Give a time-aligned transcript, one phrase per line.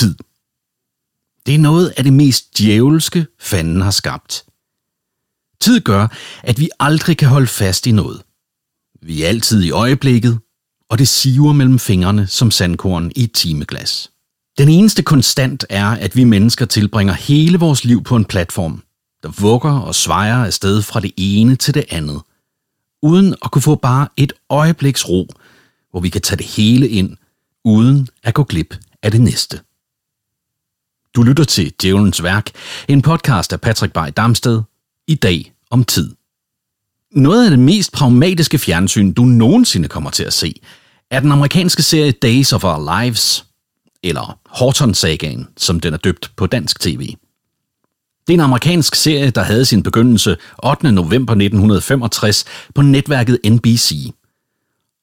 [0.00, 0.14] Tid.
[1.46, 4.44] Det er noget af det mest djævelske, fanden har skabt.
[5.60, 6.08] Tid gør,
[6.42, 8.22] at vi aldrig kan holde fast i noget.
[9.02, 10.38] Vi er altid i øjeblikket,
[10.88, 14.10] og det siver mellem fingrene som sandkorn i et timeglas.
[14.58, 18.82] Den eneste konstant er, at vi mennesker tilbringer hele vores liv på en platform,
[19.22, 22.22] der vugger og svejer afsted fra det ene til det andet,
[23.02, 25.28] uden at kunne få bare et øjebliks ro,
[25.90, 27.16] hvor vi kan tage det hele ind,
[27.64, 29.60] uden at gå glip af det næste.
[31.16, 32.50] Du lytter til Djævelens Værk,
[32.88, 34.62] en podcast af Patrick Bay Damsted,
[35.08, 36.14] i dag om tid.
[37.12, 40.54] Noget af det mest pragmatiske fjernsyn, du nogensinde kommer til at se,
[41.10, 43.44] er den amerikanske serie Days of Our Lives,
[44.02, 47.00] eller Horton-sagaen, som den er døbt på dansk tv.
[48.26, 50.92] Det er en amerikansk serie, der havde sin begyndelse 8.
[50.92, 54.12] november 1965 på netværket NBC.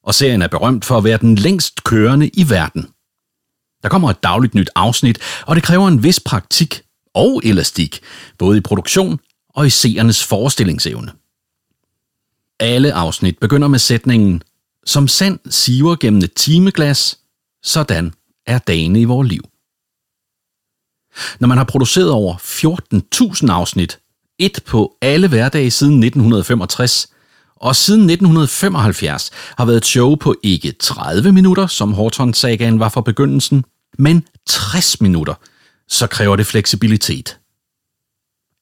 [0.04, 2.88] Og serien er berømt for at være den længst kørende i verden.
[3.84, 6.82] Der kommer et dagligt nyt afsnit, og det kræver en vis praktik
[7.14, 8.00] og elastik,
[8.38, 11.12] både i produktion og i seernes forestillingsevne.
[12.60, 14.44] Alle afsnit begynder med sætningen,
[14.86, 17.20] som sand siver gennem et timeglas,
[17.64, 18.14] sådan
[18.46, 19.42] er dagene i vores liv.
[21.40, 22.36] Når man har produceret over
[23.44, 24.00] 14.000 afsnit,
[24.40, 27.08] et på alle hverdage siden 1965,
[27.62, 33.02] og siden 1975 har været et show på ikke 30 minutter, som Horton-sagaen var fra
[33.02, 33.64] begyndelsen,
[33.98, 35.34] men 60 minutter,
[35.88, 37.38] så kræver det fleksibilitet.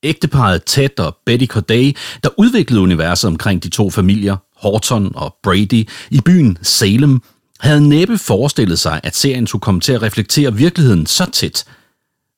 [0.04, 5.90] Ægteparet Ted og Betty Corday, der udviklede universet omkring de to familier, Horton og Brady,
[6.12, 7.22] i byen Salem,
[7.60, 11.66] havde næppe forestillet sig, at serien skulle komme til at reflektere virkeligheden så tæt.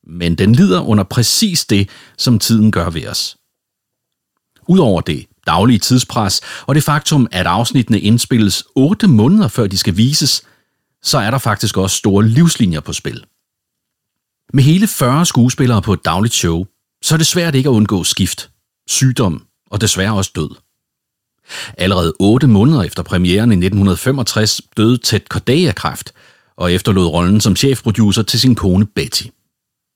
[0.08, 3.38] Men den lider under præcis det, som tiden gør ved os.
[4.68, 9.98] Udover det daglige tidspres og det faktum, at afsnittene indspilles 8 måneder før de skal
[9.98, 10.44] vises,
[11.04, 13.24] så er der faktisk også store livslinjer på spil.
[14.54, 16.66] Med hele 40 skuespillere på et dagligt show,
[17.02, 18.50] så er det svært ikke at undgå skift,
[18.88, 20.50] sygdom og desværre også død.
[21.78, 26.14] Allerede 8 måneder efter premieren i 1965 døde Ted Corday af kræft,
[26.58, 29.24] og efterlod rollen som chefproducer til sin kone Betty.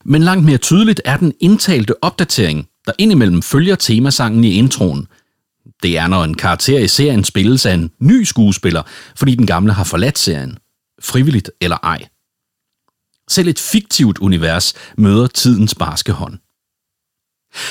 [0.06, 5.08] Men langt mere tydeligt er den indtalte opdatering, der indimellem følger temasangen i introen.
[5.84, 8.84] Det er, når en karakter i serien spilles af en ny skuespiller,
[9.16, 10.58] fordi den gamle har forladt serien,
[11.02, 12.08] frivilligt eller ej.
[13.30, 16.38] Selv et fiktivt univers møder tidens barske hånd.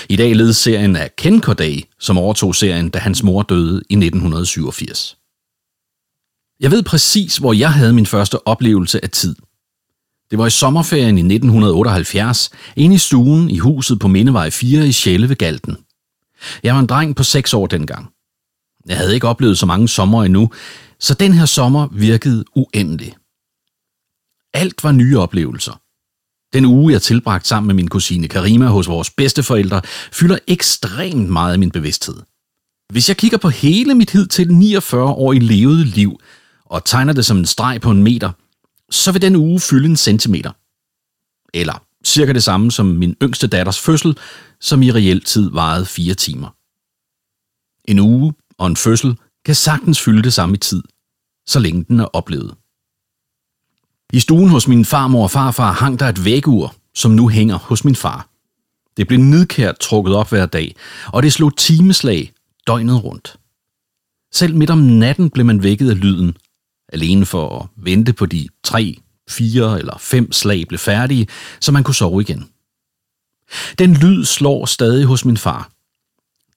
[0.08, 3.94] I dag ledes serien af Ken Corday, som overtog serien, da hans mor døde i
[3.94, 5.16] 1987.
[6.60, 9.36] Jeg ved præcis, hvor jeg havde min første oplevelse af tid.
[10.30, 14.92] Det var i sommerferien i 1978, inde i stuen i huset på Mindevej 4 i
[14.92, 15.76] Sjæle ved Galten.
[16.62, 18.10] Jeg var en dreng på 6 år dengang.
[18.86, 20.50] Jeg havde ikke oplevet så mange sommer endnu,
[21.00, 23.16] så den her sommer virkede uendelig.
[24.54, 25.80] Alt var nye oplevelser.
[26.52, 31.52] Den uge, jeg tilbragte sammen med min kusine Karima hos vores bedsteforældre, fylder ekstremt meget
[31.52, 32.16] af min bevidsthed.
[32.92, 36.20] Hvis jeg kigger på hele mit hid til 49 år i levede liv,
[36.64, 38.30] og tegner det som en streg på en meter,
[38.90, 40.52] så vil den uge fylde en centimeter.
[41.54, 44.18] Eller cirka det samme som min yngste datters fødsel,
[44.60, 46.48] som i reelt tid varede fire timer.
[47.84, 50.82] En uge og en fødsel kan sagtens fylde det samme i tid,
[51.46, 52.54] så længe den er oplevet.
[54.12, 57.84] I stuen hos min farmor og farfar hang der et vægur, som nu hænger hos
[57.84, 58.28] min far.
[58.96, 62.32] Det blev nidkært trukket op hver dag, og det slog timeslag
[62.66, 63.36] døgnet rundt.
[64.32, 66.36] Selv midt om natten blev man vækket af lyden,
[66.92, 68.98] alene for at vente på de tre,
[69.30, 71.28] fire eller fem slag blev færdige,
[71.60, 72.50] så man kunne sove igen.
[73.78, 75.70] Den lyd slår stadig hos min far.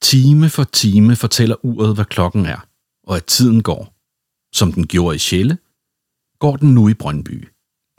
[0.00, 2.66] Time for time fortæller uret, hvad klokken er,
[3.04, 3.94] og at tiden går.
[4.52, 5.58] Som den gjorde i Sjælle,
[6.38, 7.48] går den nu i Brøndby.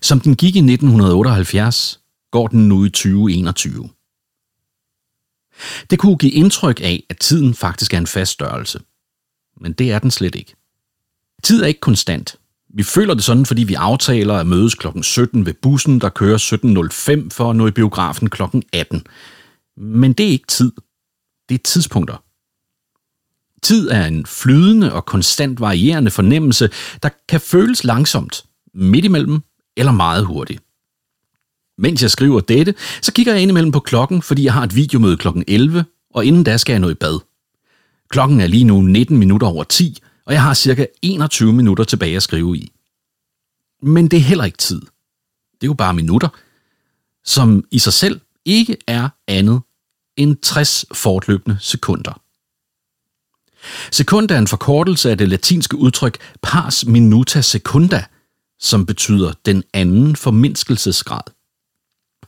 [0.02, 2.00] Som den gik i 1978,
[2.32, 3.90] går den nu i 2021.
[5.90, 8.80] Det kunne give indtryk af, at tiden faktisk er en fast størrelse.
[9.62, 10.56] Men det er den slet ikke.
[11.44, 12.40] Tid er ikke konstant.
[12.76, 14.88] Vi føler det sådan, fordi vi aftaler at mødes kl.
[15.02, 16.38] 17 ved bussen, der kører
[17.24, 18.42] 17.05 for at nå i biografen kl.
[18.74, 19.04] 18.
[19.78, 20.72] Men det er ikke tid.
[21.50, 22.24] Det er tidspunkter.
[23.64, 26.70] Tid er en flydende og konstant varierende fornemmelse,
[27.04, 28.44] der kan føles langsomt,
[28.74, 29.42] midt imellem
[29.78, 30.62] eller meget hurtigt.
[31.78, 35.18] Mens jeg skriver dette, så kigger jeg indimellem på klokken, fordi jeg har et videomøde
[35.18, 35.28] kl.
[35.48, 37.20] 11, og inden da skal jeg nå i bad.
[38.10, 42.16] Klokken er lige nu 19 minutter over 10, og jeg har cirka 21 minutter tilbage
[42.16, 42.72] at skrive i.
[43.82, 44.82] Men det er heller ikke tid.
[45.52, 46.30] Det er jo bare minutter,
[47.24, 49.62] som i sig selv ikke er andet
[50.18, 52.22] end 60 fortløbende sekunder.
[53.92, 58.06] Sekund er en forkortelse af det latinske udtryk pars minuta secunda,
[58.60, 61.35] som betyder den anden formindskelsesgrad.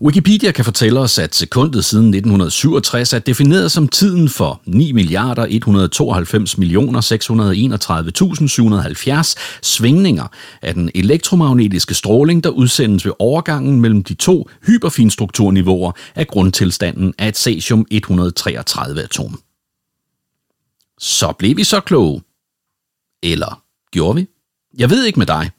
[0.02, 5.46] Wikipedia kan fortælle os, at sekundet siden 1967 er defineret som tiden for 9 milliarder
[5.50, 10.28] 192 millioner 631.770 svingninger
[10.62, 17.28] af den elektromagnetiske stråling, der udsendes ved overgangen mellem de to hyperfinstrukturniveauer af grundtilstanden af
[17.28, 19.42] et cesium-133-atom.
[21.00, 22.22] Så blev vi så kloge.
[23.24, 23.62] Eller
[23.92, 24.28] gjorde vi?
[24.78, 25.52] Jeg ved ikke med dig,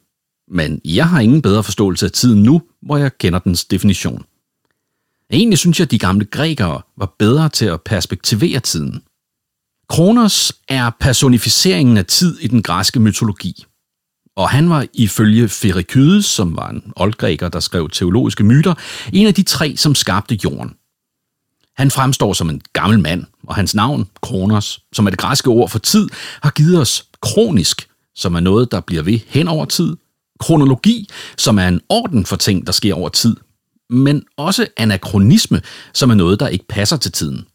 [0.50, 4.24] men jeg har ingen bedre forståelse af tiden nu, hvor jeg kender dens definition.
[5.30, 9.02] Egentlig synes jeg, at de gamle grækere var bedre til at perspektivere tiden.
[9.88, 13.64] Kronos er personificeringen af tid i den græske mytologi.
[14.36, 18.74] Og han var ifølge Ferikydes, som var en oldgræker, der skrev teologiske myter,
[19.12, 20.74] en af de tre, som skabte jorden.
[21.76, 25.68] Han fremstår som en gammel mand, og hans navn, Kronos, som er det græske ord
[25.68, 26.08] for tid,
[26.42, 29.96] har givet os kronisk, som er noget, der bliver ved hen over tid,
[30.40, 33.36] kronologi, som er en orden for ting, der sker over tid,
[33.90, 35.62] men også anachronisme,
[35.94, 37.46] som er noget, der ikke passer til tiden.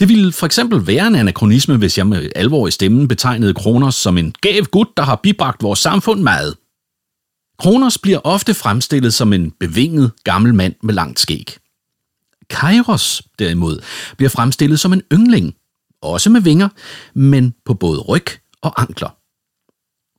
[0.00, 3.94] Det ville for eksempel være en anachronisme, hvis jeg med alvor i stemmen betegnede Kronos
[3.94, 6.56] som en gav gut, der har bibragt vores samfund meget.
[7.58, 11.56] Kronos bliver ofte fremstillet som en bevinget gammel mand med langt skæg.
[12.50, 13.80] Kairos, derimod,
[14.16, 15.54] bliver fremstillet som en yngling,
[16.02, 16.68] også med vinger,
[17.14, 18.26] men på både ryg
[18.62, 19.23] og ankler.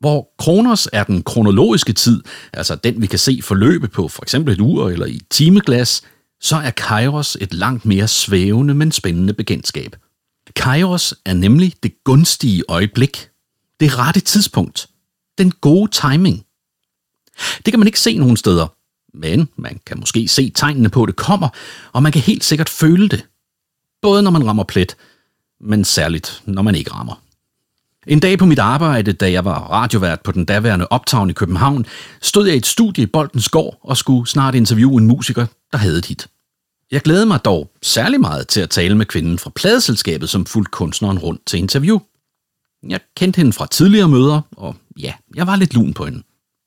[0.05, 2.23] Hvor Kronos er den kronologiske tid,
[2.53, 6.01] altså den vi kan se forløbe på for eksempel et ur eller i et timeglas,
[6.41, 9.95] så er Kairos et langt mere svævende, men spændende bekendtskab.
[10.55, 13.29] Kairos er nemlig det gunstige øjeblik,
[13.79, 14.87] det rette tidspunkt,
[15.37, 16.45] den gode timing.
[17.65, 18.67] Det kan man ikke se nogen steder,
[19.13, 21.49] men man kan måske se tegnene på, at det kommer,
[21.93, 23.25] og man kan helt sikkert føle det.
[24.01, 24.95] Både når man rammer plet,
[25.61, 27.25] men særligt når man ikke rammer.
[28.07, 31.85] En dag på mit arbejde, da jeg var radiovært på den daværende Optown i København,
[32.21, 35.77] stod jeg i et studie i Boldens Gård og skulle snart interviewe en musiker, der
[35.77, 36.27] havde et hit.
[36.91, 40.71] Jeg glædede mig dog særlig meget til at tale med kvinden fra pladeselskabet, som fulgte
[40.71, 41.99] kunstneren rundt til interview.
[42.89, 46.23] Jeg kendte hende fra tidligere møder, og ja, jeg var lidt lun på hende.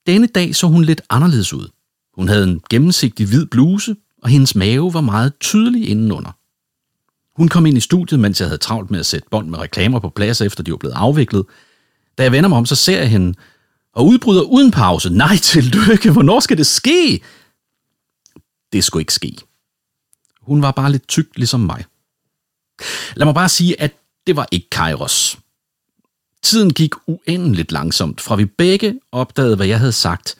[0.07, 1.67] Denne dag så hun lidt anderledes ud.
[2.15, 6.31] Hun havde en gennemsigtig hvid bluse, og hendes mave var meget tydelig indenunder.
[7.39, 9.99] Hun kom ind i studiet, mens jeg havde travlt med at sætte bånd med reklamer
[9.99, 11.45] på plads, efter de var blevet afviklet.
[12.17, 13.33] Da jeg vender mig om, så ser jeg hende,
[13.93, 15.09] og udbryder uden pause.
[15.09, 17.21] Nej, tillykke, hvornår skal det ske?
[18.73, 19.37] Det skulle ikke ske.
[20.41, 21.85] Hun var bare lidt tyk, ligesom mig.
[23.15, 23.95] Lad mig bare sige, at
[24.27, 25.39] det var ikke Kairos.
[26.43, 30.37] Tiden gik uendeligt langsomt, fra vi begge opdagede, hvad jeg havde sagt,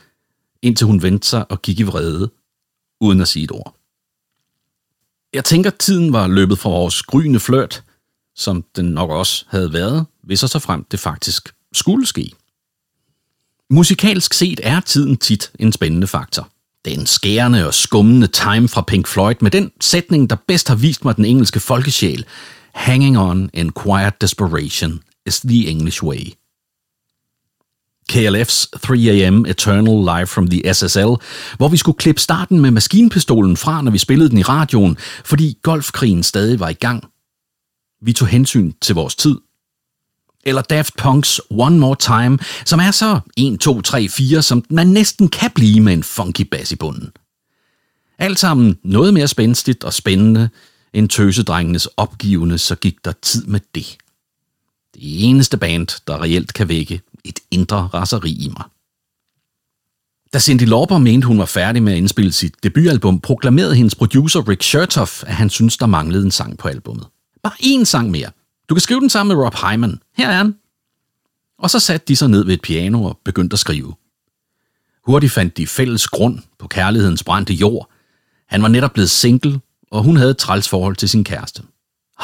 [0.62, 2.32] indtil hun vendte sig og gik i vrede,
[3.02, 3.79] uden at sige et ord.
[5.34, 7.84] Jeg tænker, tiden var løbet fra vores gryende flørt,
[8.36, 12.32] som den nok også havde været, hvis og så frem det faktisk skulle ske.
[13.70, 16.50] Musikalsk set er tiden tit en spændende faktor.
[16.86, 21.06] Den skærende og skummende time fra Pink Floyd med den sætning, der bedst har vist
[21.06, 22.26] mig den engelske folkesjæl.
[22.74, 26.34] Hanging on in quiet desperation is the English way.
[28.12, 31.14] KLF's 3AM Eternal Live from the SSL,
[31.58, 35.58] hvor vi skulle klippe starten med maskinpistolen fra, når vi spillede den i radioen, fordi
[35.64, 37.04] golfkrigen stadig var i gang.
[38.02, 39.36] Vi tog hensyn til vores tid.
[40.46, 44.88] Eller Daft Punk's One More Time, som er så 1, 2, 3, 4, som man
[44.88, 47.12] næsten kan blive med en funky bass i bunden.
[48.20, 50.50] Alt sammen noget mere spændstigt og spændende
[50.94, 53.98] end tøsedrengenes opgivende, så gik der tid med det.
[54.94, 58.64] Det eneste band, der reelt kan vække et indre raseri i mig.
[60.34, 64.50] Da Cindy Lauper mente, hun var færdig med at indspille sit debutalbum, proklamerede hendes producer
[64.50, 67.08] Rick Chertoff, at han syntes, der manglede en sang på albummet.
[67.44, 68.32] Bare én sang mere.
[68.70, 70.00] Du kan skrive den sammen med Rob Hyman.
[70.18, 70.56] Her er han.
[71.60, 73.94] Og så satte de sig ned ved et piano og begyndte at skrive.
[75.06, 77.90] Hurtigt fandt de fælles grund på kærlighedens brændte jord.
[78.48, 79.60] Han var netop blevet single,
[79.92, 81.64] og hun havde et træls forhold til sin kæreste.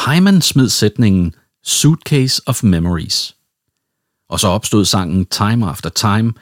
[0.06, 1.34] Hyman smed sætningen
[1.64, 3.35] Suitcase of Memories
[4.36, 6.34] og så opstod sangen Time After Time,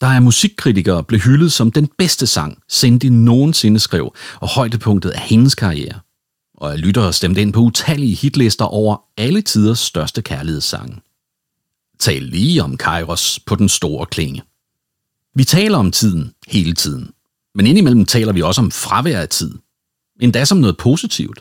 [0.00, 5.20] der er musikkritikere blev hyldet som den bedste sang, Cindy nogensinde skrev, og højdepunktet af
[5.20, 6.00] hendes karriere.
[6.54, 10.96] Og lyttere stemte ind på utallige hitlister over alle tiders største kærlighedssange.
[11.98, 14.42] Tal lige om Kairos på den store klinge.
[15.34, 17.10] Vi taler om tiden hele tiden,
[17.54, 19.58] men indimellem taler vi også om fravær af tid.
[20.20, 21.40] Endda som noget positivt.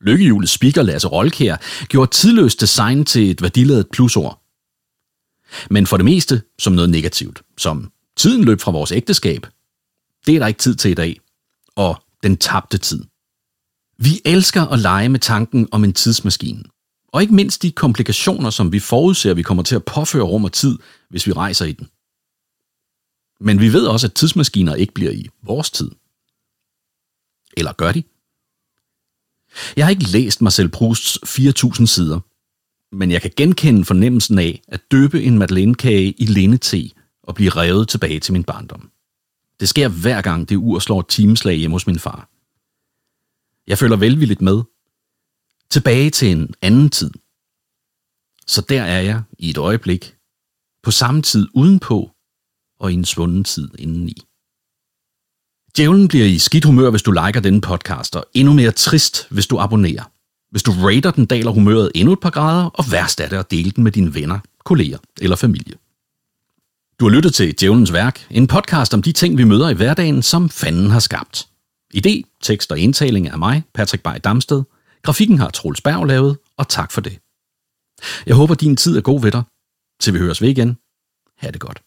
[0.00, 1.56] Lykkehjulets speaker Lasse Rolkær
[1.88, 4.42] gjorde tidløst design til et værdiladet plusord.
[5.70, 9.46] Men for det meste som noget negativt, som tiden løb fra vores ægteskab.
[10.26, 11.20] Det er der ikke tid til i dag.
[11.76, 13.04] Og den tabte tid.
[13.98, 16.64] Vi elsker at lege med tanken om en tidsmaskine.
[17.12, 20.52] Og ikke mindst de komplikationer, som vi forudser, vi kommer til at påføre rum og
[20.52, 20.78] tid,
[21.10, 21.88] hvis vi rejser i den.
[23.40, 25.90] Men vi ved også, at tidsmaskiner ikke bliver i vores tid.
[27.56, 28.02] Eller gør de?
[29.76, 32.20] Jeg har ikke læst Marcel Prousts 4.000 sider,
[32.92, 36.90] men jeg kan genkende fornemmelsen af at døbe en madeleinekage i lindete
[37.22, 38.90] og blive revet tilbage til min barndom.
[39.60, 42.28] Det sker hver gang det ur slår et timeslag hjemme hos min far.
[43.66, 44.62] Jeg føler velvilligt med.
[45.70, 47.10] Tilbage til en anden tid.
[48.46, 50.14] Så der er jeg i et øjeblik.
[50.82, 52.10] På samme tid udenpå
[52.80, 54.22] og i en svunden tid indeni.
[55.76, 59.46] Djævlen bliver i skidt humør, hvis du liker denne podcast, og endnu mere trist, hvis
[59.46, 60.12] du abonnerer.
[60.50, 63.50] Hvis du rater den, daler humøret endnu et par grader, og værst er det at
[63.50, 65.74] dele den med dine venner, kolleger eller familie.
[67.00, 70.22] Du har lyttet til Djævlens Værk, en podcast om de ting, vi møder i hverdagen,
[70.22, 71.48] som fanden har skabt.
[71.96, 74.62] Idé, tekst og indtaling er mig, Patrick Bay Damsted.
[75.02, 77.18] Grafikken har Troels Berg lavet, og tak for det.
[78.26, 79.42] Jeg håber, din tid er god ved dig.
[80.00, 80.76] Til vi høres ved igen.
[81.38, 81.82] Ha' det godt.